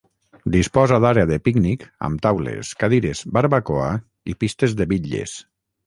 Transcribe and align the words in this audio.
Disposa 0.53 0.97
d’àrea 1.03 1.29
de 1.33 1.37
pícnic 1.49 1.85
amb 2.09 2.25
taules, 2.27 2.73
cadires, 2.85 3.25
barbacoa 3.39 3.95
i 4.35 4.39
pistes 4.45 4.79
de 4.81 4.93
bitlles. 4.95 5.43